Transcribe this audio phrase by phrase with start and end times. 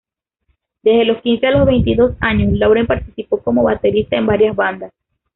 [0.81, 4.91] Desde los quince a los veintidós años Lauren participó como baterista en varias bandas.